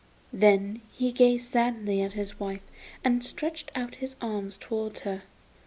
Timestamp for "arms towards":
4.19-5.01